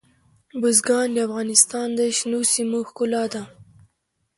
[0.61, 3.43] بزګان د افغانستان د شنو سیمو ښکلا ده.